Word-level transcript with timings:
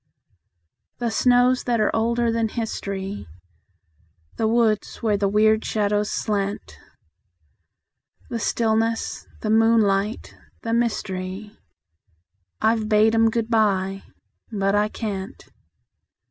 The 0.97 1.11
snows 1.11 1.65
that 1.65 1.79
are 1.79 1.95
older 1.95 2.31
than 2.31 2.47
history, 2.49 3.27
The 4.37 4.47
woods 4.47 4.95
where 5.03 5.15
the 5.15 5.29
weird 5.29 5.63
shadows 5.63 6.09
slant; 6.09 6.79
The 8.31 8.39
stillness, 8.39 9.27
the 9.41 9.51
moonlight, 9.51 10.35
the 10.63 10.73
mystery, 10.73 11.55
I've 12.63 12.89
bade 12.89 13.13
'em 13.13 13.29
good 13.29 13.51
by 13.51 14.01
but 14.51 14.73
I 14.73 14.87
can't. 14.89 15.45